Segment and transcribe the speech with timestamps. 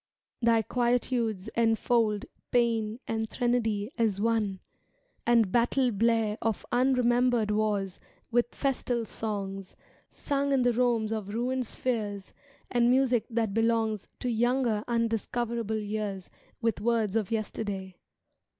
[0.41, 4.59] Thy quietudes enfold Pa^an and threnody as one
[5.27, 7.99] And battle blare of unremembered wars
[8.31, 9.75] With festal songs,
[10.09, 12.33] Sung in the Romes of ruined spheres,
[12.71, 16.31] And music that belongs To younger, undiscoverable years
[16.61, 17.97] With words of yesterday.